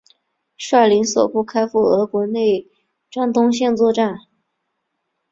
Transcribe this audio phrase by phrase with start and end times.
[0.57, 2.67] 率领所部开赴俄国内
[3.11, 4.21] 战东线作战。